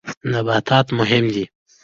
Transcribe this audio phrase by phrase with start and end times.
[0.31, 1.45] نباتات مهم دي.